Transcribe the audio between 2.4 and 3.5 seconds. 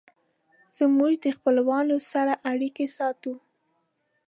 اړیکې ساتو.